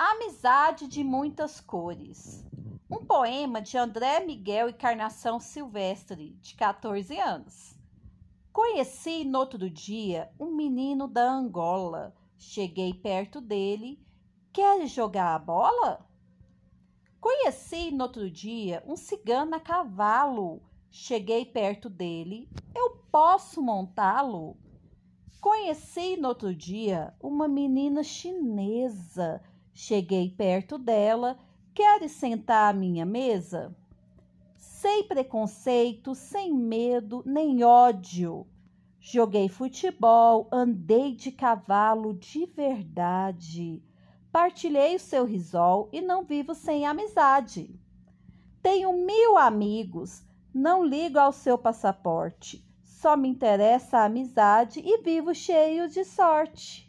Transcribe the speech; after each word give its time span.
Amizade 0.00 0.86
de 0.86 1.02
muitas 1.02 1.60
cores. 1.60 2.46
Um 2.88 3.04
poema 3.04 3.60
de 3.60 3.76
André 3.76 4.20
Miguel 4.20 4.68
Encarnação 4.68 5.40
Silvestre, 5.40 6.38
de 6.40 6.54
14 6.54 7.18
anos. 7.18 7.76
Conheci 8.52 9.24
no 9.24 9.40
outro 9.40 9.68
dia 9.68 10.30
um 10.38 10.54
menino 10.54 11.08
da 11.08 11.28
Angola. 11.28 12.14
Cheguei 12.36 12.94
perto 12.94 13.40
dele. 13.40 14.00
Quer 14.52 14.86
jogar 14.86 15.34
a 15.34 15.38
bola? 15.40 16.06
Conheci 17.20 17.90
no 17.90 18.04
outro 18.04 18.30
dia 18.30 18.84
um 18.86 18.94
cigano 18.94 19.56
a 19.56 19.60
cavalo. 19.60 20.62
Cheguei 20.92 21.44
perto 21.44 21.90
dele. 21.90 22.48
Eu 22.72 23.02
posso 23.10 23.60
montá-lo? 23.60 24.56
Conheci 25.40 26.16
no 26.16 26.28
outro 26.28 26.54
dia 26.54 27.12
uma 27.20 27.48
menina 27.48 28.04
chinesa. 28.04 29.42
Cheguei 29.80 30.28
perto 30.28 30.76
dela. 30.76 31.38
Queres 31.72 32.10
sentar 32.10 32.74
à 32.74 32.76
minha 32.76 33.06
mesa? 33.06 33.72
Sem 34.56 35.04
preconceito, 35.04 36.16
sem 36.16 36.52
medo, 36.52 37.22
nem 37.24 37.62
ódio. 37.62 38.44
Joguei 38.98 39.48
futebol, 39.48 40.48
andei 40.50 41.14
de 41.14 41.30
cavalo 41.30 42.12
de 42.12 42.44
verdade. 42.46 43.80
Partilhei 44.32 44.96
o 44.96 45.00
seu 45.00 45.24
risol 45.24 45.88
e 45.92 46.00
não 46.00 46.24
vivo 46.24 46.56
sem 46.56 46.84
amizade. 46.84 47.72
Tenho 48.60 48.92
mil 49.06 49.38
amigos, 49.38 50.24
não 50.52 50.84
ligo 50.84 51.20
ao 51.20 51.30
seu 51.30 51.56
passaporte. 51.56 52.66
Só 52.82 53.16
me 53.16 53.28
interessa 53.28 53.98
a 53.98 54.06
amizade 54.06 54.82
e 54.84 55.00
vivo 55.02 55.32
cheio 55.32 55.88
de 55.88 56.04
sorte. 56.04 56.87